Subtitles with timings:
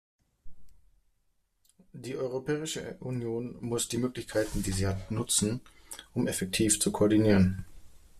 [1.93, 5.61] Die Europäische Union muss die Möglichkeiten, die sie hat, nutzen,
[6.15, 7.65] um effektiv zu koordinieren.